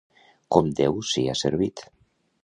[0.55, 1.85] Com Déu sia servit.